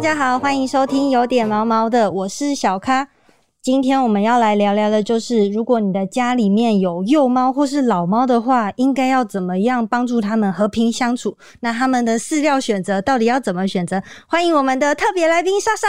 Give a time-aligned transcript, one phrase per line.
[0.00, 3.08] 家好，欢迎收听有点毛毛的，我是小咖。
[3.60, 11.36] 今天我们要来聊聊的，就是如果你的家里面有幼猫或是老猫的话，应该要怎么样帮助它们和平相处？
[11.60, 14.02] 那它们的饲料选择到底要怎么选择？
[14.26, 15.86] 欢迎我们的特别来宾莎莎。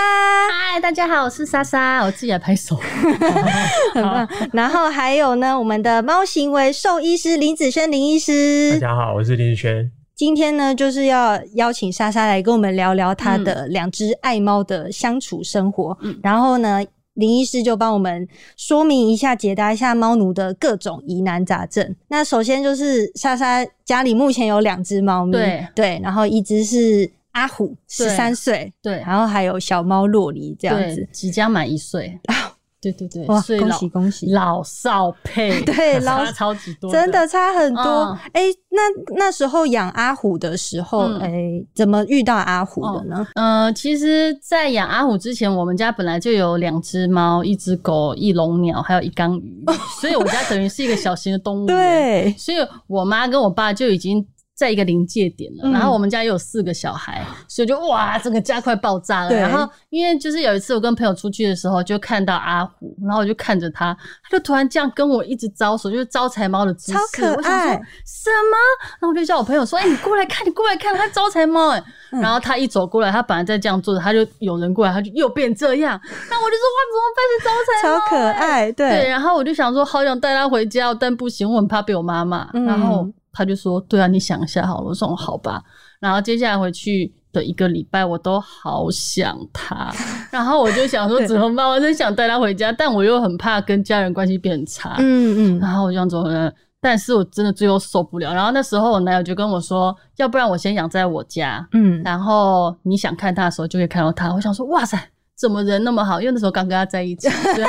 [0.52, 2.76] 嗨，大家好，我是莎莎，我自己来拍手。
[3.96, 4.28] 很棒。
[4.52, 8.74] 然后还有呢，我们的猫行为兽医师林子轩林医师。
[8.74, 9.90] 大家好，我是林子轩。
[10.22, 15.98] 今天呢，就是要邀请莎莎来跟我们聊聊她的两只爱猫的相处生活。
[16.22, 16.80] 然后呢，
[17.16, 21.96] 林医师就帮我们说明一下、解答一下猫奴的各种疑难杂症。
[22.10, 32.20] 那首先就是莎莎家里目前有两只猫咪，对对，然后一只是阿虎，十三岁，对，然后还有小猫洛梨这样子，即将满一岁。
[32.82, 38.18] 对对对，哇，恭喜恭喜，老少配， 对， 老超级多，真的差很多。
[38.34, 43.28] 哎，那那时候养阿虎的时候，哎，怎么遇到阿虎的呢？
[43.36, 49.64] 呃，其实，在养阿虎之前，我们家本来就有两只猫、一只狗、一笼鸟，还有一缸鱼，
[50.02, 51.78] 所以我家等于是一个小型的动物园。
[51.78, 54.26] 对，所以我妈跟我爸就已经。
[54.62, 59.36] 在一个临界点了，然后我们家又有四个小孩，所以就哇，整个家快爆炸了。
[59.36, 63.92] 然后因为就是有一次我跟朋友出去的时候，就看到阿虎，然后我就看着他，
[64.24, 67.74] 他就突然这样跟我一直招手，就是招财猫的姿势，超可爱。
[68.06, 68.56] 什么？
[69.00, 76.00] 然后我就叫我朋友说：“哎，你过来看，你过来看，他招财猫。”哎，然后他一走过来，他本来在这样坐着，他就有人过来，他就又变这样。
[76.30, 77.20] 那我就说：“哇，怎么办？
[77.32, 79.10] 是招财猫？”超可爱，对。
[79.10, 82.48] 然后我就想说，好想带他回家，但不行，我很怕被我妈骂。
[82.54, 83.08] 然后。
[83.32, 85.62] 他就说：“对啊，你想一下好了。”我说：“好吧。”
[86.00, 89.92] 然后接下来回去的一个礼拜，我都好想他。
[90.32, 91.68] 然后我就想说：“怎么办？
[91.70, 95.60] 我真想带他回家，但我又很怕跟家人关系变差。”嗯嗯。
[95.60, 96.52] 然后我就想怎么呢？
[96.84, 98.34] 但是我真的最后受不了。
[98.34, 104.98] 然后那时候我男友就跟我说：“要不然我先养在我家，嗯，然后你想看他的时候就可以看到他。”我想说：“哇塞！”
[105.42, 106.22] 怎么人那么好？
[106.22, 107.66] 因为那时候刚跟他在一起，对，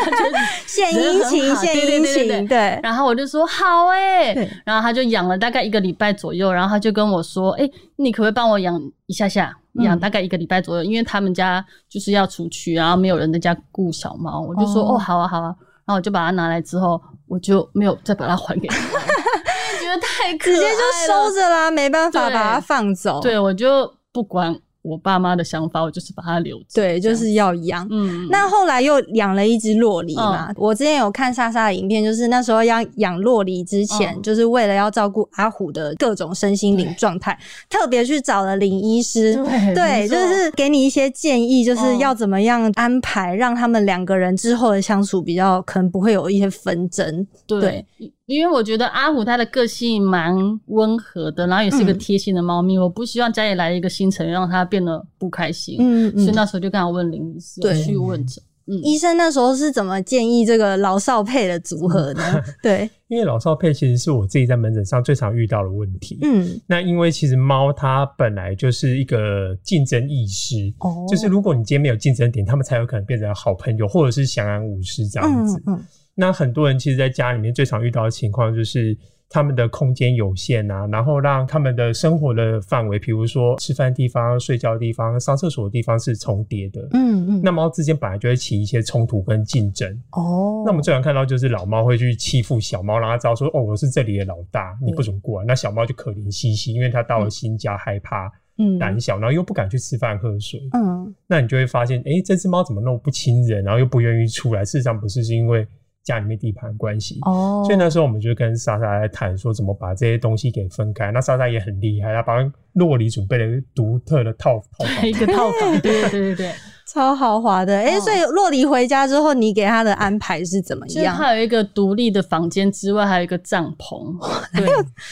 [0.66, 2.78] 献殷勤，献殷勤，对。
[2.82, 7.66] 然后我就说好哎，然后他就养了大概一个礼拜左右，然后他就跟我说：“哎，
[7.96, 10.84] 你可不可以帮我养一下下，养大概一个礼拜左右？
[10.84, 15.54] 因为他们家就是要出去，然后没有人在家顾小猫。”我就说：“哦，好啊，好啊。”
[15.86, 18.76] 然后我就把它拿来之后，我就没有再把它还给他，
[19.80, 23.18] 觉得太可爱直接就收着啦，没办法把它放走。
[23.22, 24.54] 对，我就不管。
[24.82, 26.64] 我爸妈的想法，我就是把它留着。
[26.74, 27.86] 对，就是要养。
[27.90, 30.52] 嗯，那后来又养了一只洛梨嘛。
[30.56, 37.38] 我之前有看莎莎的影片，就是那时候要养洛梨之前，就是为了要照顾阿虎的各种身心灵状态，
[37.70, 39.34] 特别去找了林医师。
[39.74, 47.26] 对，就是给你一些建议，就是要怎么样安排，让他们两个人之后的相处比较可能不会有一些纷争。
[47.46, 47.86] 对。
[48.32, 50.34] 因为我觉得阿虎它的个性蛮
[50.66, 52.78] 温和的，然后也是一个贴心的猫咪。
[52.78, 55.76] 我不希望家里来一个新成员让它变得不开心。
[55.80, 58.42] 嗯嗯，所以那时候就刚好问林医师，去问诊。
[58.64, 62.22] 嗯，医生那时候是怎么建议这个老少配的组合呢？
[62.62, 66.16] 对，因为老少配其实是我自己在门诊上最常遇到的问题。
[66.22, 75.60] 嗯，那因为其实猫它本来就是一个竞争意识，哦，就是如果你今天没有竞争点，它们才有可能变成好朋友，或者是相安无事这样子。
[75.66, 75.84] 嗯嗯。
[76.14, 78.96] 那很多人其实，在家里面最常遇到的情况就是，
[79.30, 86.86] 他们的空间有限啊，然后让他们的生活的范围，比如说吃饭地方、睡觉的地方、上厕所的地方是重叠的。
[86.92, 87.40] 嗯嗯。
[87.42, 89.90] 那猫之间本来就会起一些冲突跟竞争。
[90.10, 90.62] 哦。
[90.66, 98.30] 那我们最常看到就是老猫会去欺负小猫，让它知道说：“哦，我是这里的老大，你不准过来。”那小猫就可怜兮兮，因为它到了新家害怕、
[98.78, 100.60] 胆小，然后又不敢去吃饭喝水。
[100.74, 101.14] 嗯。
[101.26, 104.62] 那你就会发现，哎，这只猫怎么那么不亲人，然后又不愿意出来？
[104.62, 105.66] 事实上不是，是因为。
[106.04, 111.12] 家里面地盘关系，哦，所以那时候我们就跟莎莎在谈说怎么把这些东西给分开。
[111.12, 113.44] 那莎莎也很厉害，她帮洛里准备了
[113.74, 116.52] 独特的套套房， 一个套房， 对对对对。
[116.84, 121.16] 超豪华的，哎，所以洛迪回家之后，你给他的安排是怎么样？
[121.16, 124.14] 他有一个独立的房间之外，还有一个帐篷。
[124.54, 124.66] 对，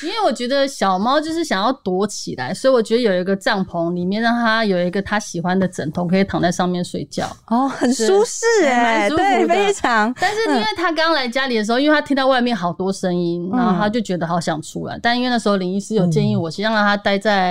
[0.06, 7.34] 因为我觉得小猫就是想要躲起来，所以我觉得有一个帐篷里面，让它有一个它喜欢的枕头，可以躺在上面睡觉。
[7.46, 10.12] 哦，很舒适哎，对，非常。
[10.20, 14.98] 但是因为他刚来家里的时候，因为他听到外面好多声音，然后他就觉得好想出来。
[15.02, 17.49] 但因为那时候林医师有建议我，先让他待在。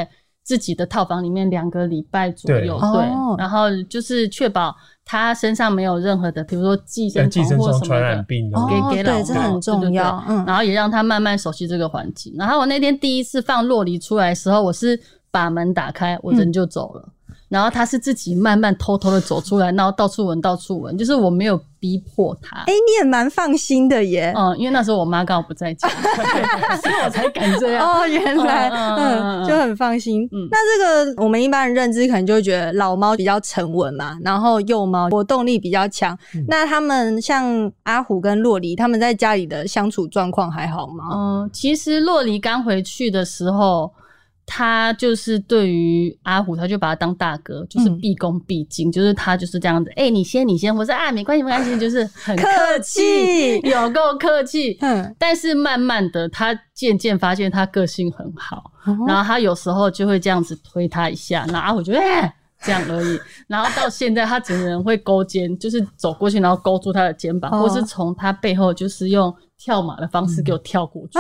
[0.50, 3.06] 自己的套房里面两个礼拜左右，对，
[3.38, 4.76] 然后就是确保
[5.06, 8.26] 他身上没有任何的，比如说寄生虫或什么的，
[8.68, 10.20] 给给老这很重要。
[10.28, 12.34] 嗯，然后也让他慢慢熟悉这个环境。
[12.36, 15.00] 然后我那天第一次放洛梨出来的时候，我是
[15.30, 17.08] 把门打开，我人就走了。
[17.50, 22.58] 然后他是自己慢慢偷偷的走出来，然后到处闻到处闻，就是我没有逼迫他。
[22.68, 24.32] 哎，你也蛮放心的耶。
[24.38, 25.90] 嗯，因为那时候我妈刚好不在家，
[26.82, 27.84] 所以我才敢这样。
[27.84, 30.30] 哦，原来嗯就很放心。
[30.52, 36.16] 那这个我们一般人认知可能就会觉得老猫比较沉稳嘛，然后幼猫活动力比较强。
[36.48, 41.04] 那他们像阿虎跟洛黎，他们在家里的相处状况还好吗？
[41.16, 43.92] 嗯，其实洛黎刚回去的时候。
[44.52, 49.92] 他就是对于阿虎，他就把他当大哥，就是毕恭毕敬，就是他就是这样子。
[49.96, 52.50] 哎，你先，你先，我说啊，没关系，没关系，就是很客
[52.82, 54.76] 气，有够客气。
[54.82, 58.72] 嗯，但是慢慢的，他渐渐发现他个性很好，
[59.08, 63.20] 然后他有时候就会这样子推他一下，然后阿虎就哎这样而已。
[63.46, 71.20] 然后到现在，他整个人会勾肩，就是走过去，然后勾住他的肩膀，或是从他背后就是用跳马的方式给我跳过去。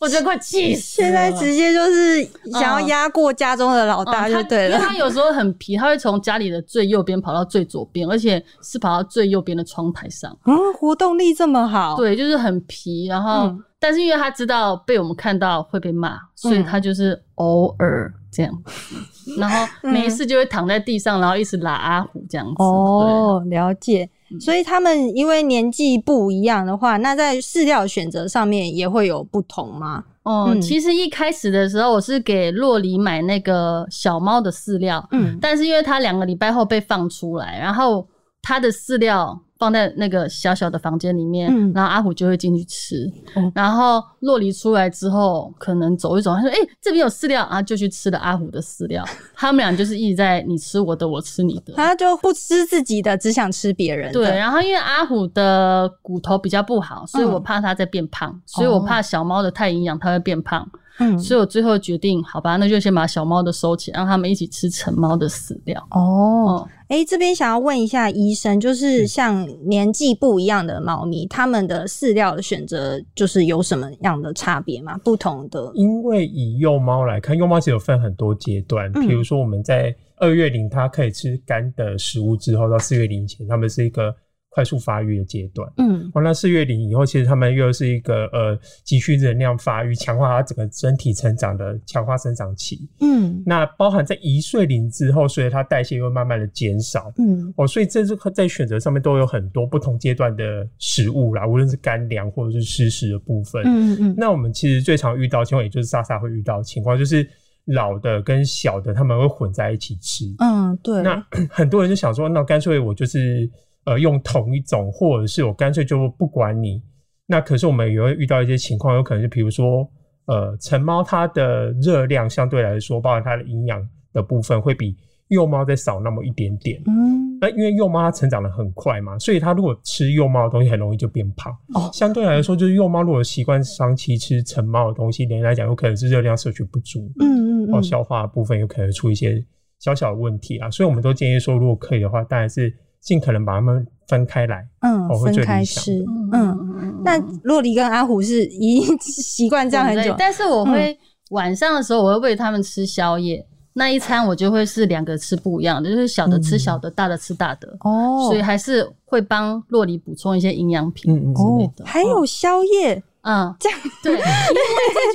[0.00, 1.08] 我觉得快气 死了！
[1.08, 4.76] 现在直接就是想要压过家中的老大就对了。
[4.76, 10.34] 因为他有时候很皮，他会从家里的最右边跑到最左边，而且是跑到最右边的窗台上。
[10.46, 11.96] 嗯，活动力这么好。
[11.96, 13.06] 对，就是很皮。
[13.06, 18.52] 然后，但是因为他知道被我们看到会被骂，所以他就是偶尔这样。
[19.36, 22.54] 然后没事就会躺在地上，然后一直拉阿虎这样子。
[22.62, 24.08] 哦，了解。
[24.38, 30.04] 所以他们因为年纪不一样的话，那在饲料选择上面也会有不同吗？
[30.22, 38.06] 哦，其实一开始的时候，我是给洛里买那个小猫的饲料，嗯，但是因为它两个礼拜后被放出来，然后
[38.42, 39.40] 它的饲料。
[39.60, 43.06] 放在那个小小的房间里面，然后阿虎就会进去吃。
[43.54, 49.04] 然后洛黎出来之后，可能走一走，他说：“哎，这边有饲料啊！”就去吃了阿虎的饲料。
[49.36, 51.74] 他们俩就是一直在你吃我的，我吃你的。
[51.76, 54.14] 他就不吃自己的，只想吃别人的。
[54.14, 54.30] 对。
[54.30, 60.66] 然后因为阿虎的骨头比较不好，所以我怕它在变胖，所以我怕小猫的太营养，它会变胖。
[60.98, 65.82] 嗯，所以我最后决定，好吧，那就先把小猫的收起，让他们一起吃成猫的饲料。
[65.90, 74.98] 哦，哎，这边想要问一下医生，就是像年纪不一样的猫咪，他们的饲料的选择，就是有什么样的差别吗？
[75.04, 75.70] 不同的？
[75.74, 84.14] 因为以幼猫来看，幼猫其实有分很多阶段，比如说我们在二月龄，它可以吃干的食物之后，到四月龄前，它们是一个。
[84.52, 107.24] 快速发育的阶段，嗯，哦，那四月龄以后，其实他们又是一个呃急需能量发育、强化他整个身体成长的强化生长期，嗯，那包含在一岁龄之后，所以它代谢又慢慢的减少，嗯，哦，所以这是在选择上面都有很多不同阶段的食物啦，无论是干粮或者是湿食的部分，嗯嗯，那我们其实最常遇到情况，也就是莎莎会遇到情况，就是
[107.66, 113.48] 老的跟小的他们会混在一起吃，嗯，对，那很多人就想说，那干脆我就是。
[113.84, 116.82] 呃，用同一种，或者是我干脆就不管你。
[117.26, 119.88] 那可是我们也会遇到一些情况，有可能是比如说，
[120.26, 123.80] 呃，成猫它的热量相对来说，包含它的营养
[124.12, 124.96] 的部分，会比
[125.28, 126.82] 幼猫再少那么一点点。
[126.86, 131.56] 嗯，那因为幼猫它成长的很快嘛，所以它如果吃幼猫的东西，很容易就变胖。
[131.74, 137.10] 哦，相对来说，就是幼猫如果习惯长期吃成猫的东西，连来讲有可能是热量摄取不足。
[137.20, 139.42] 嗯嗯嗯，哦，消化部分有可能出一些
[139.78, 140.68] 小小的问题啊。
[140.68, 142.74] 所以我们都建议说，如果可以的话，当然是。
[143.00, 150.98] 尽可能把它们分开来，嗯，分开吃，嗯，那洛黎跟阿虎是已经 习惯这样很久，但是我会
[151.30, 163.78] 晚上的时候我会喂他们吃宵夜，那一餐我就会是两个吃不一样的，就是小的吃小的，大的吃大的，哦，所以还是会帮洛黎补充一些营养品之类的，还有宵夜，嗯，这样。
[164.02, 164.24] 对，因为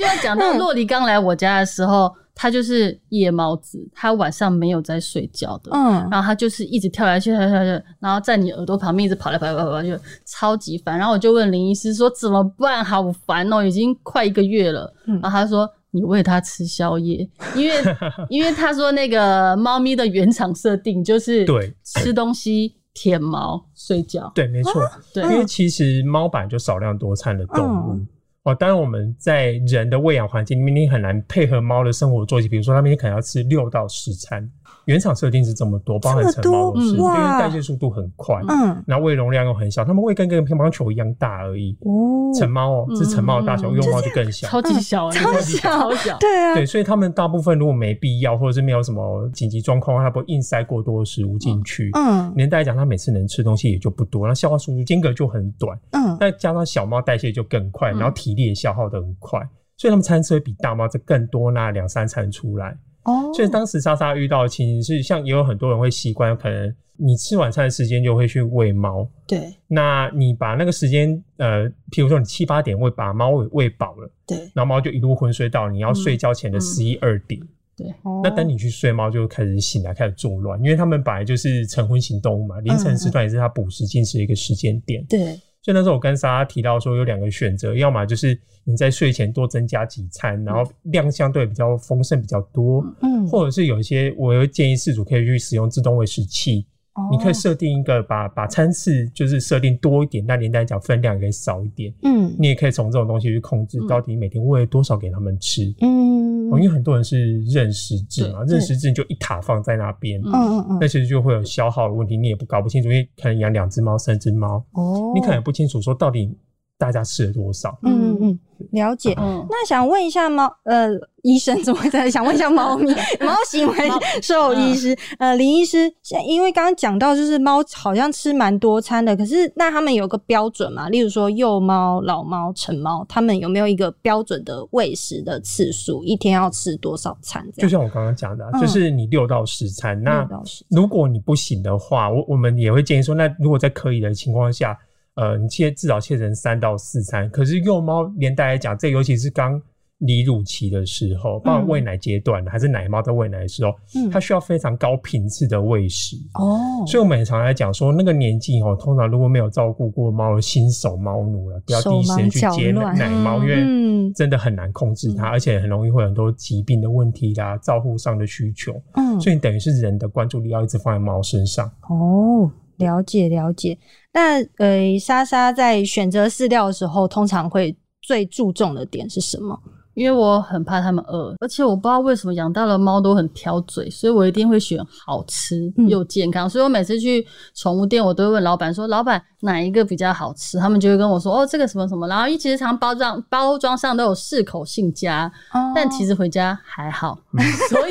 [0.00, 2.12] 就要讲到洛黎刚来我家的时候。
[2.38, 10.98] 它就是夜猫子，它晚上没有在睡觉的，嗯，然后它就是一直跳来跳去，跳跳跳，然后在你耳朵旁边一直跑来跑来，跑跑就超级烦。
[10.98, 12.84] 然后我就问林医师说怎么办？
[12.84, 14.92] 好烦哦，已经快一个月了。
[15.06, 17.76] 然后他说你喂它吃宵夜，因为
[18.28, 24.30] 因为他说那个猫咪的原厂设定就是对吃东西、舔毛、睡觉。
[24.34, 24.82] 对，没错，
[25.14, 27.98] 对，因为其实猫本来就少量多餐的动物。
[28.46, 32.48] 哦，当然我们在人的喂养环境里面，你很难配合猫的生活作息。
[32.48, 34.48] 比如说，它每天可能要吃六到十餐。
[34.86, 41.76] 原厂设定是这么多，包含成猫是，因为代谢速度很快，嗯，然后胃容量又很小，它们胃跟跟乒乓球一样大而已。
[41.80, 45.88] 哦，成猫哦，是成猫的大小，幼猫就更小，超级小，超级小，
[46.18, 51.90] 对啊，对，所以他们大部分如果没必要，或者是没有什么紧急状况，它不会硬塞过多的食物进去。
[51.94, 55.76] 嗯，年代来讲，它每次能吃东西也就不多，那消化速度间隔就很短。
[55.90, 59.40] 嗯，那加上小猫代谢就更快，然后体力也消耗的很快，
[59.76, 62.78] 所以它们餐吃会比大猫这更多，那两三餐出来。
[63.06, 69.08] 哦，所以当时莎莎遇到的情形是，像也有很多人会习惯，可能你吃晚餐的时间就会去喂猫。
[69.26, 77.40] 对，那你把那个时间，呃，譬如说你七八点喂把猫喂喂饱了，对，然后猫就一路昏睡到你要睡觉前的十一二点。
[77.76, 77.86] 对，
[78.24, 85.04] 那等你去睡，猫就开始醒来，开始作乱，因为它们本来就是晨昏型动物嘛，凌晨时段也是它捕食进食的一个时间点。
[85.04, 96.64] 对，所以那时候我跟莎莎提到说，有两个选择，要么就是你在睡前多增加几餐，然后量相对比较丰盛比较多，嗯，或者是有一些，我会建议饲主可以去使用自动喂食器。
[97.10, 101.92] 你可以设定一个把把餐次就是设定多一点，但连带讲分量可以少一点。
[102.02, 105.74] 嗯，你也可以从这种东西去控制到底每天喂多少给他们吃。
[105.80, 110.20] 嗯，因为很多人是认识制嘛，认识制就一塔放在那边。
[110.22, 116.36] 嗯嗯嗯，那其实就会有消耗的问题，你也不搞不清楚，因为可能养两只猫、三只猫，哦，你可能不清楚说到底。
[116.78, 117.78] 大家吃了多少？
[117.82, 118.38] 嗯嗯嗯，
[118.72, 119.14] 了解。
[119.16, 120.88] 那想问一下猫，呃，
[121.22, 122.10] 医生怎么会在？
[122.10, 122.90] 想问一下猫咪
[123.20, 123.76] 猫行为
[124.22, 125.90] 兽医师，呃，林医师，
[126.26, 130.88] 因为刚刚讲到就是猫好像吃蛮多餐的，可是那他们有个标准嘛？
[130.88, 136.04] 例如说幼猫、老猫、成猫，他们有没有一个标准的喂食的次数？
[136.04, 137.46] 一天要吃多少餐？
[137.56, 140.00] 就像我刚刚讲的，就是你六到十餐。
[140.02, 140.28] 那
[140.68, 144.78] 如果你不行的话，我我们也会建议说，那如果在可以的情况下。
[145.16, 147.28] 呃，你切至少切成三到四餐。
[147.30, 149.60] 可是幼猫连带来讲，这尤其是刚
[150.00, 153.72] 离乳期的时候，包括喂奶阶段还是奶猫在喂奶的时候，
[154.12, 156.16] 它需要非常高频次的喂食。
[156.34, 168.78] 哦，所以我们也常来讲说，那个年纪哦，通常如果没有照顾过猫的新手猫奴了，不要第一时间去接奶猫，因为真的很难控制它，而且很容易会很多疾病的问题啦，照护上的需求。
[168.96, 171.66] 嗯，所以等于是人的关注力要一直放在猫身上。
[171.88, 172.50] 哦。
[172.78, 173.78] 了解了解，
[174.12, 179.58] 那呃，莎莎在选择饲料的时候，通常会最注重的点是什么？
[179.94, 186.48] 因为我很怕它们饿，而且我不知道为什么养大的猫都很挑嘴，所以我一定会选好吃又健康。
[186.48, 190.58] 所以我每次去宠物店，我都会问老板说：“老板。”哪一个比较好吃？
[190.58, 195.30] 他们就会跟我说：“哦，这个什么什么。”然后一其实常包装包装上都有适口性佳，
[195.74, 197.18] 但其实回家还好。
[197.68, 197.90] 所以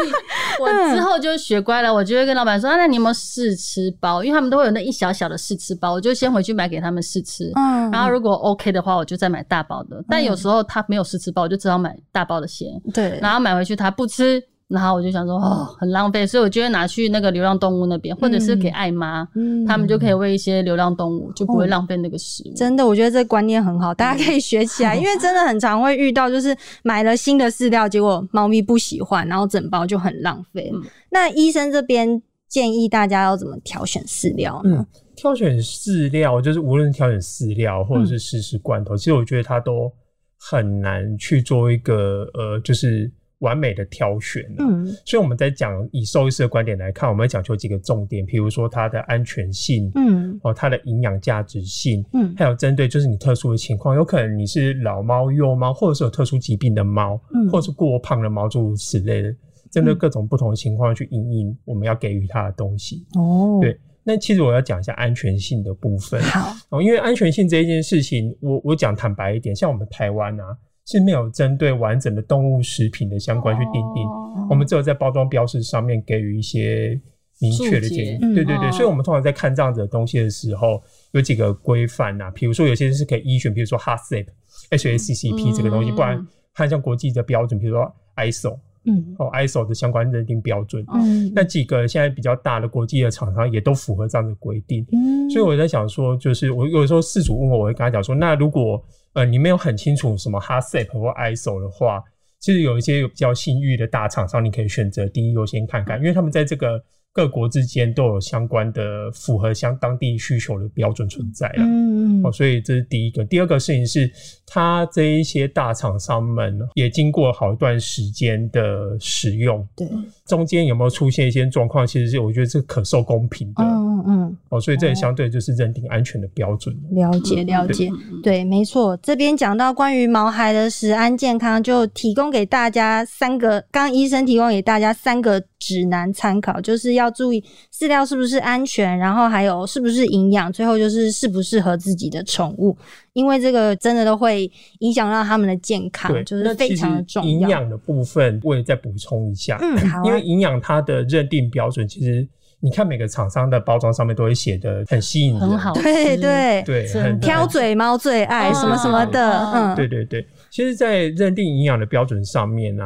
[0.59, 4.23] 我之后就学乖了，我就会跟老板说：“啊那你有没有试吃包？
[4.23, 7.51] 因为他们都会有那一小小的试吃包，我就先回去买给他们试吃。
[7.91, 10.03] 然后如果 OK 的话，我就再买大包的。
[10.09, 12.67] 但有时候他没有试吃包，我就只好买大包的先。
[12.93, 19.27] 对，然后买回去他不吃。”然后我就想说，哦，很浪费，所以我就会拿去那个流浪动物那边，或者是给爱妈，
[19.67, 22.53] 他们就可以喂一些流浪动物，就不会浪费那个食物。
[22.55, 30.71] 真的，我觉得这观念很好，大家可以学起来， 因为真的很常会遇到，就是买了新的饲料，结果猫咪不喜欢，然后整包就很浪费。
[31.11, 32.19] 那医生这边
[32.49, 34.83] 建议大家要怎么挑选饲料呢？
[35.15, 39.91] 挑选饲料就是无论挑选饲料或者是试试罐头，其实我觉得它都
[40.39, 43.11] 很难去做一个呃，就是。
[43.45, 59.35] 完美的挑选，嗯，所以我们在讲以兽医师的观点来看，我们要讲究几个重点，比如说它的安全性，嗯，哦，它的营养价值性，嗯，还有针对就是你特殊的情况，有可能你是老猫、幼猫，或者是有特殊疾病的猫，嗯，或者是过胖的猫，诸如此类的，
[59.69, 63.05] 针对各种不同的情况去应应我们要给予它的东西。
[63.13, 70.57] 哦，对，那其实我要讲一下安全性的部分，好，哦，因为安全性这一件事情，我我讲坦白一点，像我们台湾啊。
[70.85, 74.07] 是没有针对完整的动物食品的相关去定定，
[74.49, 76.99] 我们只有在包装标识上面给予一些
[77.41, 78.19] 明确的建议。
[78.35, 84.27] 对对对，所以我们通常在看这样子的东西的时候，有几个规范呐，比如说有些是可以依循，比如说 HACCP、
[84.69, 86.23] HACCP 这个东西，不然
[86.53, 94.85] 看像国际的标准，比如说 ISO，嗯，哦 ISO 的相关认定标准，嗯，那几个现在比较大的国际的厂商也都符合这样的规定。
[94.91, 98.79] 嗯，所以我在想说，就是我有时候事主问我，我会跟他讲说，那如果
[99.15, 102.03] 呃，你没有很清楚什么 HACCP 或 ISO 的话，
[102.39, 106.79] 其实有一些比较信誉的大厂商，你可以选择第一优先看看，因为他们在这个
[107.13, 111.63] 各国之间都有相关的符合相当地需求的标准存在了。
[111.63, 112.23] 嗯嗯。
[112.25, 113.23] 哦，所以这是第一个。
[113.23, 114.11] 第二个事情是，
[114.45, 119.87] 它这一些大厂商们也经过好一段时间的使用，对，
[120.25, 123.63] 中间有没有出现一些状况，其实是我觉得是可受公平的。
[123.63, 124.37] 嗯嗯。
[124.49, 126.75] 哦，所以这也相对就是认定安全的标准。
[126.91, 127.89] 了解了解，
[128.23, 128.97] 对，没错。
[128.97, 142.75] 这边讲到关于毛孩的食安健康，就提供给大家三个，刚医生提供给大家三个指南参考，就是要注意饲料是不是安全，然后还有是不是营养，最后就是适不适合自己的宠物，
[143.15, 147.29] 因为这个真的都会影响到他们的健康，就是非常的重要。
[147.29, 152.27] 营养的部分我也再补充一下，嗯， 好，因为营养它的认定标准其实。
[152.61, 160.25] 你看每个厂商的包装上面都会写的很吸引人，很好，对对对，很挑嘴猫最爱什么什么的，嗯，对对对。
[160.49, 162.83] 其实，在认定营养的标准上面呢，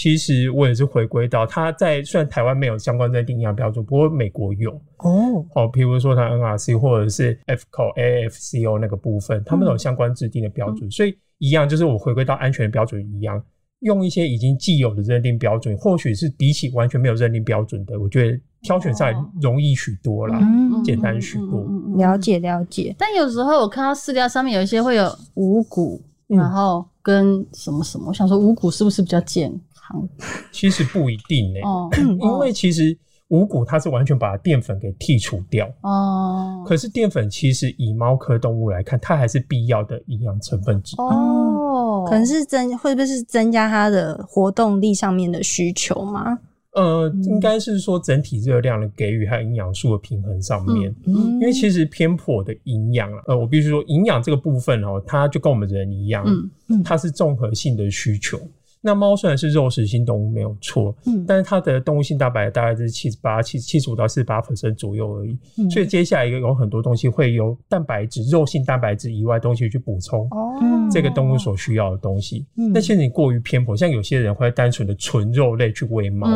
[0.00, 5.44] 其实我也是回归到它在虽然台湾没有相关认定营养标准，不过美国有哦。
[5.54, 13.42] 好，比如说它 NRC 或者是 FCO、AFCO 那个部分，他们有相关制定的标准，所以一样就是我回归到安全的标准一样。
[13.80, 20.40] 用一些已经既有的认定标准，或许是比起完全没有认定标准的，我觉得挑选上容易许多了，
[20.82, 21.66] 简单许多。
[21.98, 22.96] 了解了解。
[22.98, 29.50] 但有时候我看到饲料上面有一些会有五谷，然后跟什么什么，我想说五谷是不是比较健
[29.90, 30.08] 康？
[30.52, 31.60] 其实不一定呢，
[32.20, 32.96] 因为其实。
[33.30, 42.04] 五谷它是完全把淀粉给剔除掉哦，可是淀粉其实以猫科动物来看，它还是必要的营养成分之一哦。
[42.08, 46.36] 可能是增会不会是增加它的活动力上面的需求吗？
[46.74, 56.24] 呃，应该是说整体热量的给予和营养素的平衡上面，因为其实偏颇的营养啊呃，我必须说营养这个部分哦，它就跟我们人一样，
[56.66, 58.40] 嗯它是综合性的需求。
[58.82, 64.40] 那猫虽然是肉食性动物没有错，嗯，但是它的动物性蛋白大概是七十八、七七十五到四十八
[64.76, 70.58] 左右而已，所以接下来一个有很多东西会由蛋白质、肉性蛋白质以外东西去补充哦，
[70.90, 72.46] 这个动物所需要的东西。
[72.72, 76.26] 那其实你过于偏颇，像有些人会单纯的纯肉类去喂猫，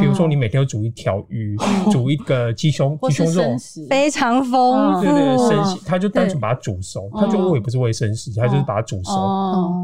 [0.00, 1.56] 比如说你每天要煮一条鱼，
[1.92, 3.42] 煮一个鸡胸 鸡胸肉，
[3.88, 9.12] 非常丰富，对对，生食，他就单纯把它煮熟，他就喂不是喂生食，他就是把它煮熟，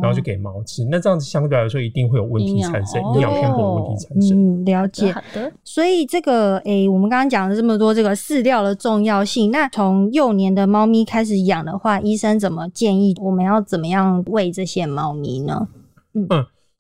[0.02, 0.84] 然后就给猫吃。
[0.90, 2.08] 那这样子相对来说一定。
[2.09, 4.62] 会有问题产生，营养偏颇问题产生。
[4.62, 5.12] 嗯，了解。
[5.12, 5.53] 好的。
[5.62, 9.50] 所以这个，诶，我们刚刚讲了这么多，这个饲料的重要性。
[9.50, 15.69] 那从幼年的猫咪开始养的话，医生怎么建议我们要怎么样喂这些猫咪呢？
[16.15, 16.27] 嗯。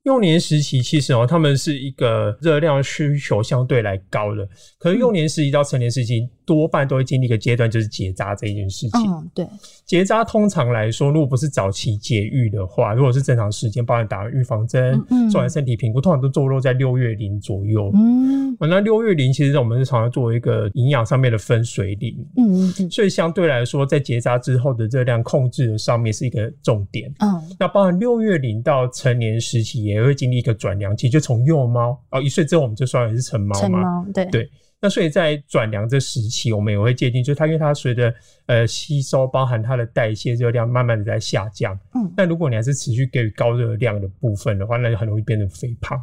[0.08, 4.48] 幼年时期其实哦，他们是一个热量需求相对来高的。
[4.78, 9.00] 可是幼年时期到成年时期，多半都会经历一个阶段，就是结扎这一件事情。
[9.06, 9.46] 嗯，对。
[9.84, 14.98] 结扎通常来说，如果不是早期节育的话，如果是正常时间，包含打完预防针、
[15.30, 17.90] 做完身体评估，通常都坐落在六月龄左右。
[17.94, 22.16] 嗯，那六月龄其实我们是常常作为一个营养上面的分水岭。
[22.38, 22.90] 嗯嗯。
[22.90, 27.12] 所以相对来说，在结扎之后的热量控制上面是一个重点。
[27.18, 29.98] 嗯，那包含六月龄到成年时期也。
[30.08, 34.06] 会经历一个转凉期，就从幼猫哦一岁之后，我们就算也是成猫嘛。
[34.14, 34.48] 对对，
[34.80, 38.14] 那所以在转凉这时期，我们也会界定，就是它因为它随着
[38.46, 41.78] 呃吸收，包含它的代谢热量，慢慢的在下降。
[41.94, 46.00] 嗯，那如果你还是持续给予高热量的部分的话，那就很容易变成肥胖。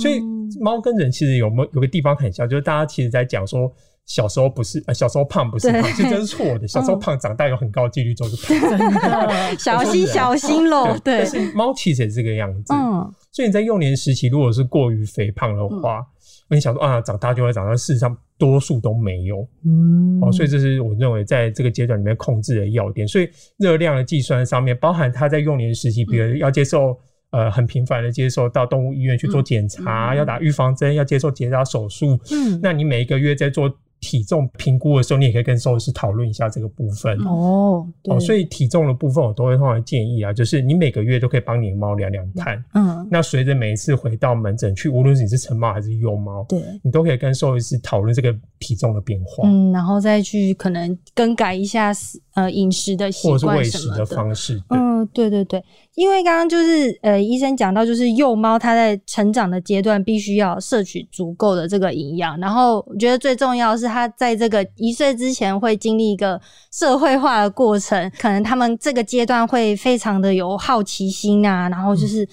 [0.00, 0.20] 所以
[0.58, 3.72] 猫跟人其实有没有有个地方很像，就是大家其实在讲说。
[4.08, 6.66] 小时候不是，呃小时候胖不是胖，是真是错的。
[6.66, 8.88] 小时候胖，长大有很高几率就是胖。
[9.58, 11.18] 小心小心喽，对。
[11.18, 12.72] 但是猫其实也是这个样子。
[12.72, 13.06] 嗯。
[13.30, 16.02] 所以你在幼年时期，如果是过于肥胖的话，
[16.48, 19.46] 你想说啊，长大就会长，大事实上多数都没有。
[19.66, 20.18] 嗯。
[20.22, 23.06] 哦，所以这是我认为在这个阶段里面控制的要点。
[23.06, 26.98] 所以热量的计算上面，包含他在幼年时期，比如要接受
[27.30, 32.18] 呃很频繁的接受到动物医院去做检查，要打预防针，要接受结扎手术。
[32.32, 32.58] 嗯。
[32.62, 33.70] 那你每一个月在做。
[34.00, 37.86] 体重评估的时候，你也可以跟兽医师讨论一下这个部分哦。
[38.04, 42.64] 哦，所以体重的部分我都会通常建议啊，就是你每个月都可以帮你的猫量量看。
[42.74, 49.48] 嗯，那随着每一次回到门诊去，无论是你是成猫还是幼猫，对，你都可以跟兽医师讨论这个体重的变化。
[49.48, 51.92] 嗯，然后再去可能更改一下
[52.34, 54.62] 呃饮食的习惯或者是喂食的方式。
[54.70, 55.62] 嗯，对对对。
[55.94, 66.40] 因为刚刚就是呃，医生讲到，就是幼猫它在成长的阶段必须要摄取足够的这个营养，然后我觉得最重要的是它在这个一岁之前会经历一个
[66.72, 72.24] 社会化的过程，可能他们这个阶段会非常的有好奇心啊，然后就是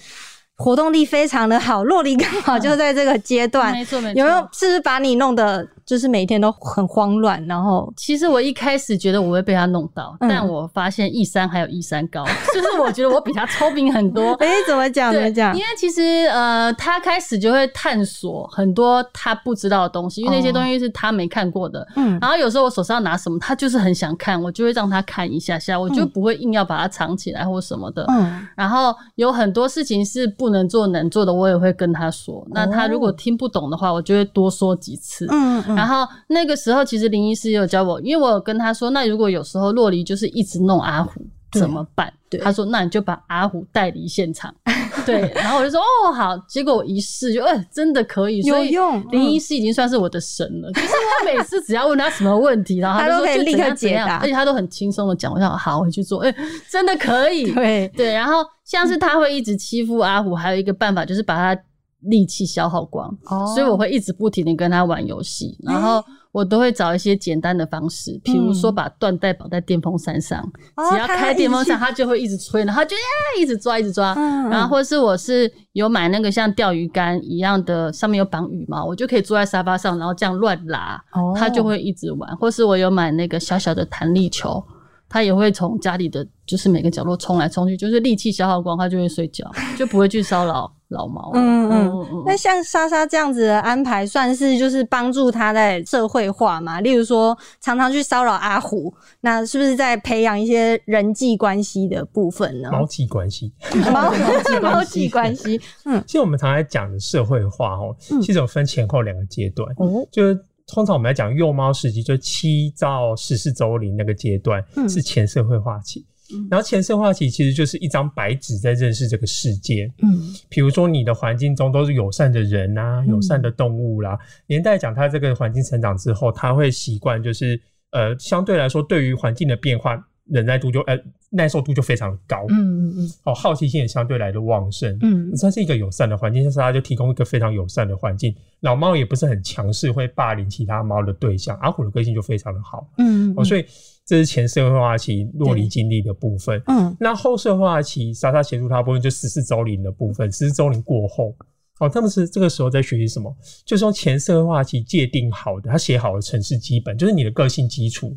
[0.56, 5.66] 活动力非常的好，洛丽刚好就在这个阶段，没错没错，有没有是不是把你弄得？
[5.86, 14.32] 就是每天都很慌乱，然后其实我一开始觉得我会被他弄到，但我发现一山还有一山高， 就是我觉得我比他聪明很多。
[14.42, 15.12] 哎，怎么讲？
[15.14, 15.54] 怎么讲？
[15.56, 21.86] 因为其实呃，他开始就会探索很多他不知道的东西，因为那些东西是他没看过的。
[21.94, 28.04] 嗯，然后有时候我手上拿什么，他就是很想看，我就会让他看一下下，我就不会硬要把它藏起来或什么的。
[28.08, 32.44] 嗯，然后有很多事情是不能做能做的，我也会跟他说。
[32.50, 35.28] 那他如果听不懂的话，我就会多说几次。
[35.30, 35.75] 嗯嗯。
[35.76, 41.20] 然后那个时候，其实林医师有教我，因为我有跟他说，那如果有时候洛黎就是一直弄阿虎
[41.52, 42.12] 怎么办？
[42.42, 44.52] 他说，那你就把阿虎带离现场。
[45.06, 46.36] 对，然后我就说，哦，好。
[46.48, 49.02] 结果我一试，就哎，真的可以，有用。
[49.12, 55.32] 林医师已经算是我的神了，就是我每次只要问他什么问题， 然后他都可以立刻解答，而且他都很轻松的讲。
[55.32, 56.20] 我想，好，我去做。
[56.20, 56.34] 哎，
[56.68, 57.52] 真的可以。
[57.52, 61.60] 对对，然后像是他会一直欺负阿虎，还有一个办法就是把他。
[62.06, 63.16] 力气消耗光，
[63.54, 70.42] 所以我会一直不停的跟他玩游戏，然后我都会找一些简单的方式，比如说把缎带绑在电风扇上，
[70.90, 73.02] 只要开电风扇，它就会一直吹，然后就呀
[73.40, 74.14] 一直抓一直抓，
[74.50, 81.02] 然后或是我是有买那个像钓鱼竿一样的，上面有绑羽毛，我就可以坐在沙发上，然后这样乱拉，
[81.34, 84.62] 它就会一直玩，或是我有买那个小小的弹力球。
[85.08, 91.30] 他也会从家里的就是每个角落冲来冲去，就是力气消耗光，他就会睡觉，就不会去骚扰老猫。
[91.34, 92.22] 嗯嗯嗯。
[92.26, 96.80] 那像莎莎这样子的安排，算是就是帮助他在社会化嘛？
[96.80, 102.70] 例如说，常常去骚扰阿虎，那是不是在培养一些人际关系的部分呢？
[102.70, 103.52] 猫际关系，
[103.92, 104.12] 猫
[104.60, 105.60] 猫际关系。
[105.84, 109.68] 嗯，其实我们常在讲的社会化哦，其实有分前后两个阶段。
[109.78, 116.04] 哦，就是通常我们来讲幼猫时期，就七到十四周龄那个阶段是前社会化期。
[116.50, 119.90] 然后前社会期其实就是一张白纸在认识这个世界。
[120.02, 124.18] 嗯，比如说你的环境中都是友善的人啊，友善的动物啦。
[124.46, 127.60] 年代讲，它这个环境成长之后，它会习惯就是
[127.92, 130.98] 呃，相对来说对于环境的变化忍耐度就呃
[131.30, 132.44] 耐受度就非常高。
[132.48, 133.10] 嗯嗯嗯。
[133.24, 134.98] 哦，好奇心也相对来的旺盛。
[135.02, 138.34] 嗯，它是一个友善的环境，但是它就提供一个非常友善的环境。
[138.60, 141.56] 老猫也不是很强势，会霸凌其他猫的对象。
[141.58, 142.88] 阿虎的个性就非常的好。
[142.98, 143.64] 嗯，哦，所以。
[144.06, 151.34] 这是前社会化期洛离经历的部分，嗯，那后社会化期莎莎协助他部分就十四周龄的部分，十四周龄过后，
[151.80, 153.36] 哦，他们是这个时候在学习什么？
[153.64, 158.16] 就是用前社会化期界定好的，他写好的城市基本，就是你的个性基础，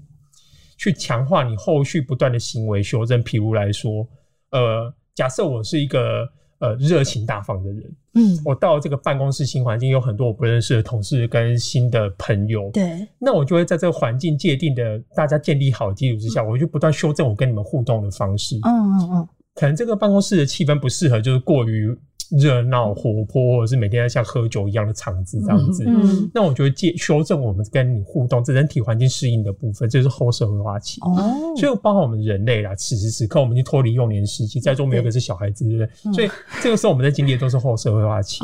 [0.78, 3.24] 去强化你后续不断的行为修正。
[3.24, 4.08] 譬如来说，
[4.52, 6.30] 呃，假设我是一个。
[6.60, 21.98] 呃，热情大方的人，嗯，我到这个办公室新环境，有很多我不认识的同事跟新的朋友，对，那我就会在这个环境界定的大家建立好基础之下，我就不断修正我跟你们互动的方式，嗯嗯嗯，可能这个办公室的气氛不适合，就是过于。
[22.38, 25.86] 热闹活泼，或者是每天像喝酒一样的场子这样子，
[26.34, 31.02] 那我觉得借修正我们跟你互动，这人体环境适应的部分，这是后社会化期。
[31.02, 36.14] 哦，所以包括我们人类啦，此时此刻我们已经脱离幼年时期，在座没有一个是小孩子，对不对？
[36.14, 36.30] 所以
[36.62, 38.40] 这个时候我们在经历的都是后社会化期。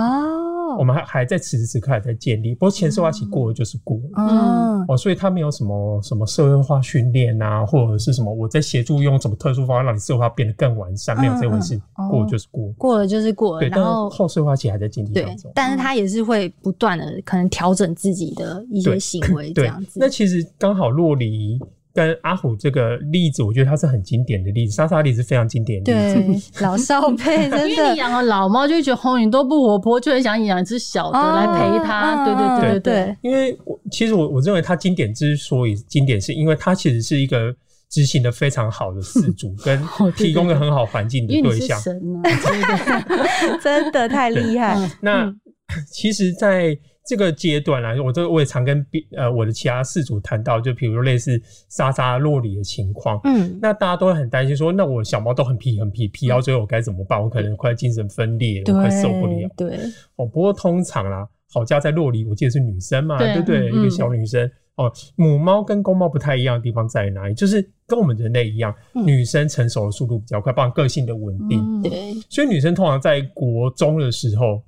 [0.76, 0.80] 哦。
[0.80, 20.00] 我们还还在此时此刻还在建立，不过前社会化期过了就是过，嗯，哦，所以他没有什么什么社会化训练啊，或者是什么我在协助用什么特殊方法让你社会化变得更完善，没有这回事，过了就是过，过了就是过，对，然后后社会化期还在建立当中，但是他也是会不断的可能调整自己的一些行为这样子。
[20.00, 21.60] 那其实刚好洛离。
[21.96, 24.74] 跟阿虎这个例子，我觉得它是很经典的例子。
[24.74, 27.70] 莎莎例子非常经典的例子， 老少配， 真的。
[27.70, 32.26] 因为你养了老猫，就觉得红云都不活泼，就很想养一只小的来陪它。
[32.26, 33.18] 对对对对对。
[33.22, 37.56] 因为我其实我我认为它经典之所以经典，是因为它其实是一个
[37.90, 39.82] 执行的非常好的事主， 跟
[40.18, 41.80] 提供个很好环境的对象。
[41.80, 43.58] 神啊！
[43.64, 44.78] 真的太厉害。
[45.02, 45.34] 那
[45.90, 48.84] 其实，在这个阶段来说，我这我也常跟
[49.16, 51.40] 呃我的其他事主谈到，就比如类似
[51.70, 57.22] 沙沙洛里的情况，嗯，那大家都会很担心说，那我小猫都很皮很皮，皮到最后我该怎么办？
[57.22, 59.48] 我可能快精神分裂了，快受不了。
[59.56, 59.78] 对，
[60.16, 63.68] 哦，不过通常啦，好家在洛里，我记得是女生嘛，对不对？
[63.70, 67.36] 一个小女生哦，母猫跟公猫不太一样的地方在哪里？
[67.36, 68.74] 就是跟我们人类一样，
[69.06, 71.84] 女生成熟的速度比较快，包括个性的稳定。
[71.84, 74.64] 对，所以女生通常在国中的时候。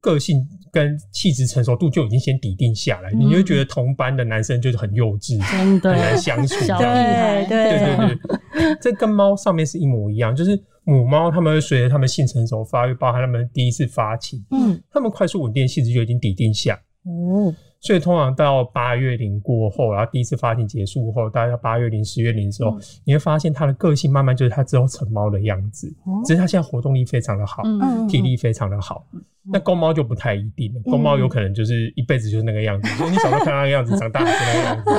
[0.00, 6.54] 个性跟气质成熟度就已经先抵定下来，你就觉得同班的男生就是很幼稚，很难相处。
[6.78, 8.18] 对对对
[8.52, 16.80] 对，这跟猫上面是一模一样，就是母猫它们会随着它们性成熟发育，包含它们第一次发情，嗯，它们快速稳定气质就已经抵定下。
[17.04, 17.54] 哦。
[17.82, 25.90] 所以通常到八月龄过后，然后第一次发情结束后，大概八月龄、十月龄的时候，你会发现它的个性慢慢就是它之后成猫的样子。
[26.26, 27.62] 只是它现在活动力非常的好，
[28.06, 29.06] 体力非常的好。
[29.50, 32.88] 那公猫就不太一定了，公猫有可能就是一辈子就是那个样子。
[33.10, 34.90] 你小时候看它的样子，长大还是那个样子，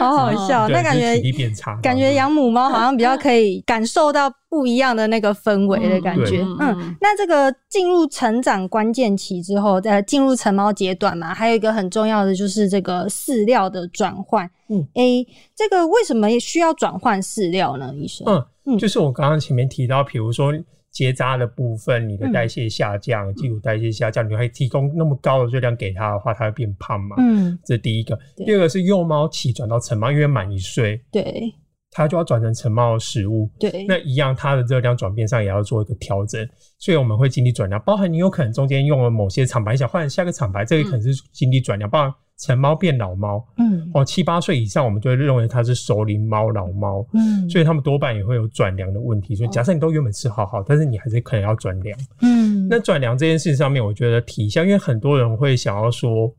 [0.00, 0.68] 好好笑。
[0.68, 6.42] 那感觉体力变差，感觉养母猫好像比较可以感受到不一样的那个氛围的感觉。
[6.60, 12.16] 嗯，那这个进入成长关键期之后，呃，进入成猫阶段嘛，还有一个很重要。
[12.26, 14.50] 的就是这个饲料的转换。
[14.68, 17.92] 嗯，A 这个为什么需要转换饲料呢？
[17.94, 18.26] 医生，
[18.64, 20.52] 嗯，就是我刚刚前面提到，比如说
[20.96, 27.16] 结扎的部分，你的代谢下降，基础代谢下降，你还提供那么高的热量给它的话，它会变胖嘛？
[27.18, 28.18] 嗯，这是第一个。
[28.34, 31.54] 第二个是幼猫期转到成猫，因为满一岁，对。
[31.90, 36.46] 它就要转成成猫的食物，对，那一样它的热量转变上也要做一个调整，
[36.78, 49.34] 所以我们会经历转量，包含你有可能中间用了某些厂牌，想换下个厂牌，这个可能是经历转量，包含成猫变老猫，嗯，哦七八岁以上，我们就会认为它是熟龄猫、老猫，嗯，所以他们多半也会有转粮的问题。
[49.34, 56.34] 所以假设你都原本吃好好，但是你还是可能要转粮，嗯，那转粮这件事上面，我觉得提一下，因为很多人会想要说，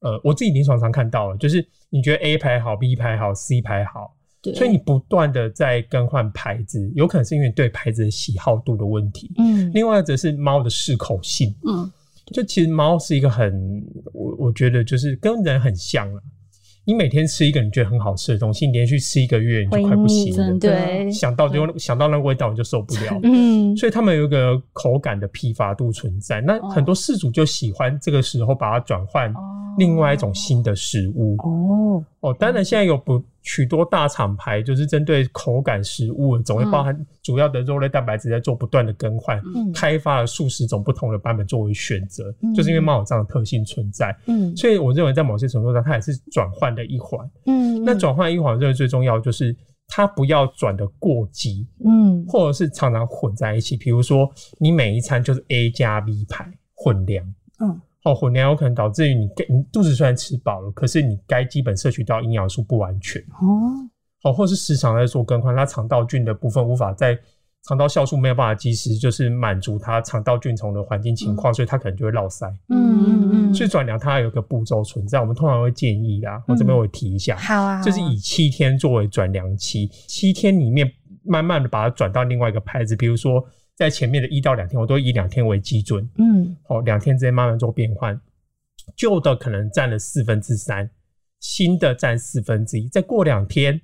[0.00, 4.16] 呃，我自己临床上看到了，就是你觉得 A 牌好，B 牌好，C 牌好。
[4.54, 9.30] 所以你不断的在更换牌子，有可能是因为对牌子的喜好度的问题。
[9.36, 11.54] 嗯，另外则是猫的适口性。
[11.66, 11.92] 嗯，
[12.32, 16.20] 就其实猫是一个很，我我觉得就是跟人很像了。
[16.86, 20.58] 你每天吃一个你觉得很好吃的东西，你连续吃一个月你就快不行了。
[20.58, 23.20] 对，想到就想到那个味道你就受不了。
[23.22, 26.40] 嗯，所以他们有一个口感的疲乏度存在。
[26.40, 29.32] 那很多事主就喜欢这个时候把它转换
[29.78, 31.36] 另外一种新的食物。
[31.38, 39.40] 哦哦，当然现在有不许多大厂牌就是针对口感食物，总会包含主要的肉类蛋白质在做不断的更换，
[39.74, 44.14] 开发了数十种不同的版本作为选择，就是因为猫有这样的特性存在。
[44.26, 47.28] 嗯，所以我认为在某些程度上，它也是转换的一环。
[47.46, 49.56] 嗯，那转换一环，认为最重要就是
[49.88, 51.66] 它不要转的过激。
[51.84, 57.24] 嗯，或者是常常混在一起，比如说你每一餐就是 A 加 B 排混量。
[57.60, 57.80] 嗯。
[58.02, 63.90] 哦，混粮有可能导致于你你肚子虽然吃饱了，可是你该基本摄取到营养素不完全哦。
[64.22, 67.18] 好，或是时常在做更换，它肠道菌的部分无法在
[67.64, 72.48] 肠道酵素没有办法及时就是满足它肠道菌虫的环境情况，所以它可能就会落塞。
[72.68, 73.54] 嗯嗯嗯。
[73.54, 80.90] 所以转粮它有个步骤存在，我们通常会建议啊，我这边会提一下，好啊，就是以七天作为转粮期，七天里面
[81.22, 83.44] 慢慢的把它转到另外一个牌子，比如说。
[83.80, 86.06] 在前面的一到两天，我都以两天为基准。
[86.18, 88.20] 嗯，好，两天之间慢慢做变换，
[88.94, 90.90] 旧的可能占了四分之三，
[91.38, 92.90] 新的占四分之一。
[92.90, 93.80] 再过两天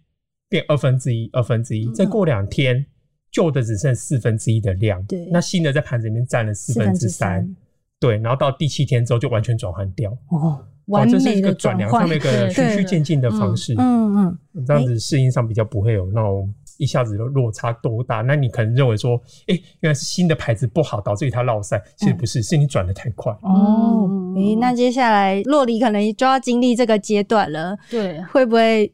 [0.50, 1.90] 变二分之一，二分之一。
[1.94, 2.84] 再过两天，
[3.30, 5.02] 旧的只剩四分之一的量。
[5.06, 7.56] 对，那新的在盘子里面占了四分之三。
[7.98, 10.10] 对，然后到第七天之后就完全转换掉。
[10.28, 13.74] 哦，完美的转量上面一个循序渐进的方式。
[13.78, 16.54] 嗯嗯，这样子适应上比较不会有那种。
[16.78, 18.20] 一下子的落差多大？
[18.22, 21.82] 那你可能认为说，哎，原来是新的牌子不好，导致于它落赛。
[21.96, 23.32] 其实不是，是你转的太快。
[23.42, 27.76] 哦，哎，那接下来洛里可能就要经历这个阶段了。
[27.90, 28.92] 对，会不会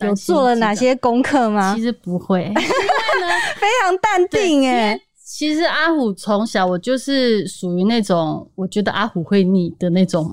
[0.00, 1.74] 有做了哪些功课吗？
[1.74, 4.68] 其实不会， 非常淡定。
[4.68, 10.28] 哎，其实阿虎从小我就是属于那种我觉得阿虎会腻的那种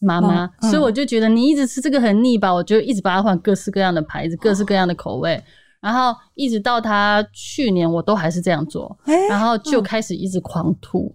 [0.00, 5.42] 妈妈，所以我就觉得你一直吃这个很腻吧，我就一直把它换各式各样的牌子，各式各样的口味。
[5.86, 8.96] 然后一直到他去年，我都还是这样做，
[9.28, 11.12] 然后就开始一直狂吐，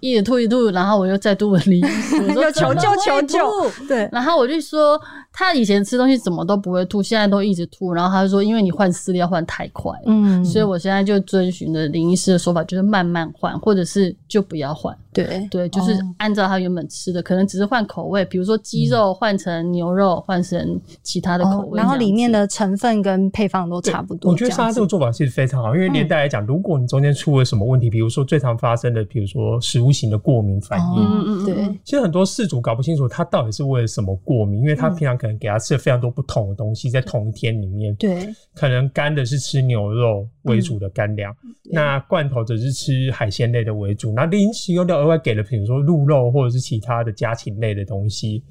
[0.00, 4.98] 一直吐一吐，然后我又再度问李医师，我说求救求救，对，然后我就说
[5.30, 14.96] 他以前吃东西怎么都不会吐，现在都一直吐，然后他就说因为你换饲料换太快，嗯，所以我现在就遵循着林医师的说法，就是慢慢换，或者是就不要换。
[15.12, 24.32] 对对，就是按照他原本吃的，可能只是换口味，比如说鸡肉换成牛肉，换成其他的口味，然后里面的成分跟配方都差不多。
[24.32, 41.36] 我觉得他这个做法其实非常好，因为连带来讲，如果你中间出了什么问题，比如说最常发生的，比如说食物型的过敏反应，嗯嗯对，其实很多事主搞不清楚他到底是为了什么过敏，因为他平常可能给他吃了非常多不同的东西，在同一天里面，对，可能干的是吃牛肉为主的干粮，
[41.70, 45.82] 那罐头则是吃海鲜类的为主，那零食又另外给了，比如说。
[45.82, 48.44] 鹿肉或者是其他的家禽类的东西，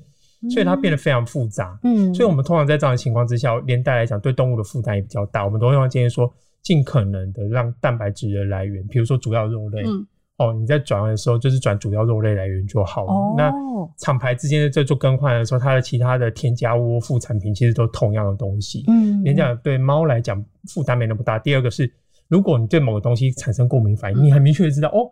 [0.49, 1.77] 所以它变得非常复杂。
[1.83, 5.45] 嗯，所以我们通常在这样的情况之下，连带来讲对动物的负担也比较大。
[5.45, 9.83] 我们都常建议说，尽可能的让蛋白质的来源，比如说主要肉类，
[10.37, 13.35] 哦，你在转换的时候就是转主要肉类来源就好了。
[13.37, 13.51] 那
[13.99, 18.83] 厂牌之间在做更换的时候，它的其他的添加物、副产品其实都同样的东西。
[18.87, 21.37] 嗯，连讲对猫来讲负担没那么大。
[21.37, 21.91] 第二个是，
[22.27, 25.11] 如果你对某个东西产生过敏反应，你很明确的知道哦。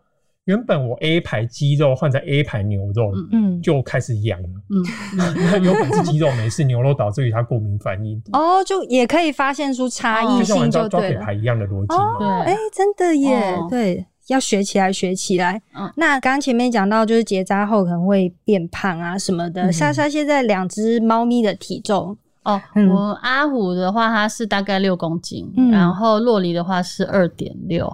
[0.50, 4.84] 原本我 A 排鸡肉换成 A 排牛肉，嗯，就开始痒了，嗯，
[5.16, 15.62] 那有本是鸡肉没事，牛肉导致于它过敏反应，哦，就也可以发现出差异性，就抓品牌一样的逻辑，对，哎，真的耶，对，要学起来，学起来。
[15.98, 19.72] 那刚刚前面讲到，就是结扎后可能会变胖啊什么的。
[19.72, 22.60] 莎莎现在两只猫咪的体重，哦，
[22.92, 27.88] 我阿虎的话它是大概六公斤，然后洛梨的话是二点六。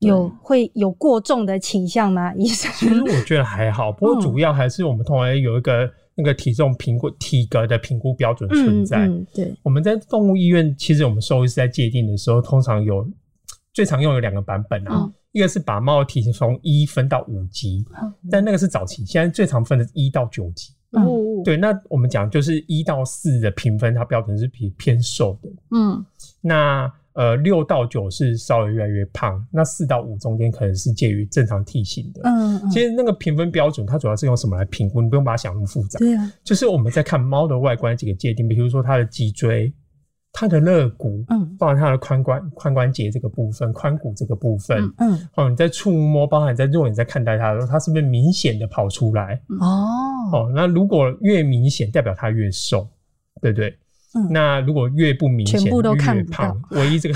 [0.00, 2.32] 有会有过重的倾向吗？
[2.34, 2.70] 医生？
[2.74, 9.10] 其实我觉得还好，不过主要还是我们通常有一个那个体重评估体格的评估标准存在。
[9.34, 13.04] 对，我们在动物医院，其实我们兽医师在界定的时候，通常有
[13.72, 17.84] 最常用有两个版本啊，一个是把猫的体型从一分到五级，
[18.30, 20.72] 但那个是早期，现在最常分的是一到九级。
[20.92, 25.48] 哦，对，那我们讲就是一到四的评分，它标准是比偏瘦的。
[25.72, 26.06] 嗯，
[26.40, 26.92] 那。
[27.18, 32.20] 呃，六到九是稍微越来越胖，那四到五中间可能是介于正常体型的。
[32.22, 35.02] 嗯，其实那个评分标准，它主要是用什么来评估？
[35.02, 35.98] 你不用把它想那么复杂。
[35.98, 39.74] 对啊，就是我们在看猫的外观几个界定，比如说它的脊椎、
[40.32, 49.34] 它的肋骨，嗯，包含它的髋关髋关节这个部分、髋骨这个部分，嗯，哦，你在触摸，包含在如果你在看待它的时候，它是不是明显的跑出来？
[49.58, 49.66] 哦，
[50.38, 52.88] 哦，那如果越明显，代表它越瘦，
[53.42, 53.76] 对不对？
[54.30, 56.56] 那如果越不明显，全部都看不到。
[56.70, 57.14] 唯一这个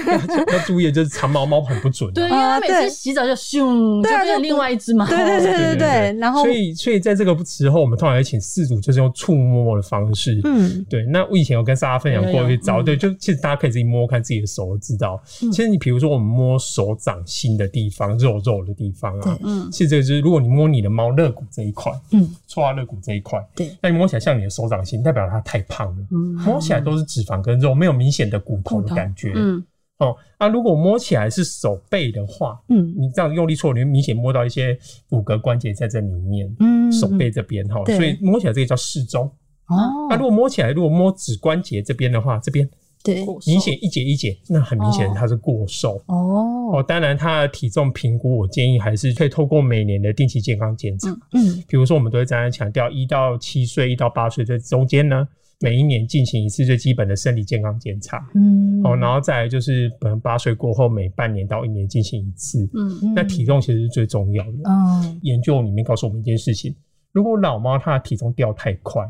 [0.52, 6.18] 要注意的就是长毛猫很不准，对，因为它每次洗澡就咻，对啊，就另外一只猫，对对对对对。
[6.18, 11.04] 然后，所以所以在这个时候，我们通常会请饲主就是用触摸的方式，嗯，对。
[11.06, 15.20] 那我以前有跟大家分享过一招，对，就其实大家可以自己摸看自己的手，知道。
[15.26, 26.33] 其实你比如说我们摸手掌心的地方，肉肉的地方啊，嗯，其实这个就是如果你摸你的猫肋骨这一块，嗯，搓到肋骨这一块，对，那你摸起来像你的手掌心，代表它太胖了，嗯。
[26.34, 29.32] 摸起来都是脂肪跟肉，没有明显的骨头的感觉。
[29.34, 29.64] 嗯，
[29.98, 34.76] 哦，那如果摸起来是手背的话，嗯，你这样用力搓，你会明显摸到一些
[35.08, 36.54] 骨骼关节在这里面。
[36.60, 39.30] 嗯，手背这边哈，所以摸起来这个叫适中。
[39.66, 42.68] 哦，那如果摸起来，如果摸指关节这边的话，这边
[43.02, 46.02] 对明显一节一节，那很明显它是过瘦。
[46.06, 51.08] 哦，哦，当然它的体重评估，我建议还是可以透过每年的定期健康检查。
[51.32, 55.26] 嗯，比如说我们都会常常强调，一到七岁、一到八岁这中间呢。
[55.60, 64.58] 每一年进行一次最基本的生理健康检查，嗯，哦，然后再来就是可能八岁过后每半年到一年进行一次，嗯，那体重其实是最重要的。
[64.66, 66.74] 嗯，研究里面告诉我们一件事情：
[67.12, 69.02] 如果老猫它的体重掉太快，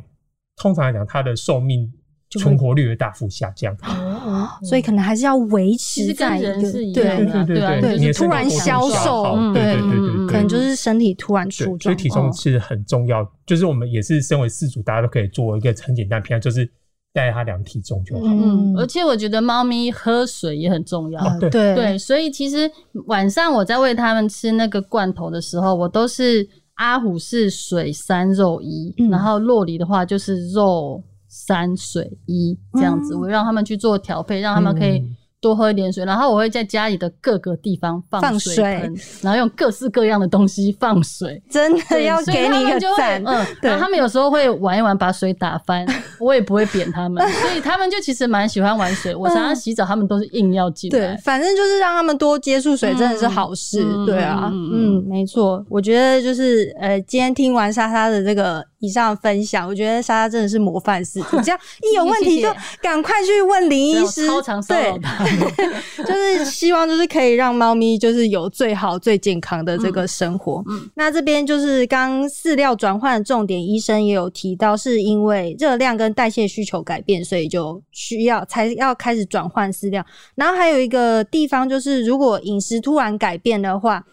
[0.56, 1.92] 通常来讲它的寿命。
[2.40, 3.76] 存活率会大幅下降，
[4.24, 13.24] 哦，所以可能还是要维持在一个对对对对，你突然消瘦，对对对，可能就是身体突然出状所以体重是很重要。
[13.46, 16.66] 就是我们也是身为饲主，大家都可以做一个很简单平常，就是
[17.12, 18.22] 带它量体重就好。
[18.24, 21.22] 嗯，而且我觉得猫咪喝水也很重要。
[21.38, 22.70] 对对，所以其实
[23.06, 31.02] 晚上我在喂它们吃那个罐头的时候，我都是阿虎是水三肉一，然后洛梨的话就是肉。
[31.34, 35.02] 三水一这样子，我让他们去做调配，让他们可以。
[35.40, 43.22] 多喝一点水，然后我会在家里的各个地方放水盆，然后用各式各样的东西放水， 真的要给你一个赞。
[43.26, 45.86] 嗯，然后他们有时候会玩一玩，把水打翻，
[46.18, 49.14] 我也不会扁他们，所以他们就其实蛮喜欢玩水。
[49.14, 50.98] 我常常洗澡，他们都是硬要进来。
[50.98, 53.84] 对，反正就是让他们多接触水，真的是好事。
[54.06, 55.62] 对啊，嗯，没错。
[55.68, 62.48] 我觉得就是呃，今天听完莎莎的这个以上分享，我觉得莎莎真的是模范式， 这样一有问题就
[62.82, 65.24] 赶快去问林医师，超长骚扰他。
[66.04, 70.62] 就是希望，就是可以让猫咪就是有最好、最健康的这个生活。
[70.94, 80.04] 那这边就是刚饲料转换的重点，医生也有提到，是因为热量跟代谢需求改变，所以就需要才要开始转换饲料。
[80.34, 84.04] 然后还有一个地方就是，如果饮食突然改变的话，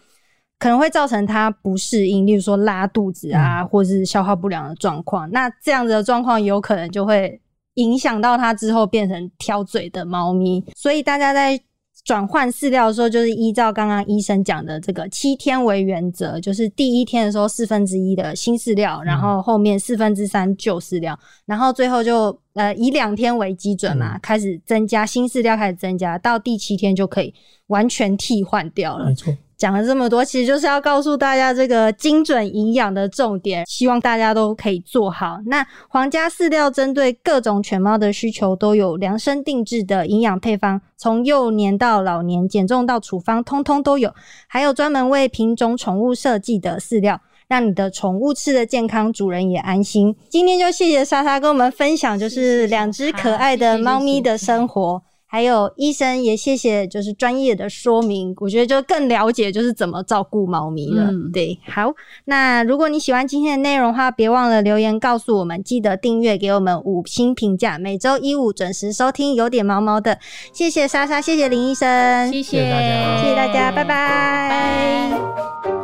[0.62, 5.28] 可能会造成它不适应，例如说拉肚子啊，或是消化不良的状况。
[5.32, 7.40] 那这样子的状况有可能就会。
[7.76, 11.58] 影响到它之后变成挑嘴的猫咪，所以大家在
[12.04, 27.32] 转换饲料的时候，就是依照刚刚医生讲的这个七天为原则，就是第一天的时候四分之一的新饲料，然后后面四分之三旧饲料，然后最后就呃以两天为基准嘛，开始增加新饲料，开始增加到第七天就可以
[27.68, 29.06] 完全替换掉了。
[29.06, 29.34] 没错。
[29.62, 35.38] 讲了这么多，其实就是要告诉大家这个精准营养的重点，希望大家都可以做好。
[35.46, 44.12] 那皇家饲料针对各种犬猫的需求都有量身定制的营养配方，从幼年到老年，减重到处方，通通都有。
[44.48, 50.16] 还有专门为品种宠物设计的饲料，让你的宠物吃的健康，主人也安心。
[50.28, 55.00] 今天就谢谢莎莎跟我们分享，就是两只可爱的猫咪的生活。
[55.32, 61.10] 还有医生也谢谢，就是专业的说明，我觉得就更了解就是怎么照顾猫咪了。
[61.32, 61.90] 对，好，
[62.26, 70.18] 那如果你喜欢今天的内容的话，别忘了留言告诉我们，记得订阅给我们五星评价，每周一五准时收听有点毛毛的。
[70.52, 75.81] 谢谢莎莎，谢谢林医生，谢谢大家，谢谢大家，拜拜。